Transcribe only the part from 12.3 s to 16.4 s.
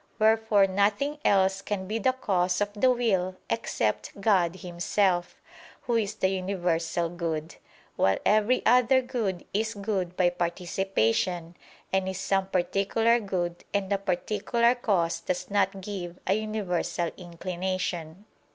particular good, and a particular cause does not give a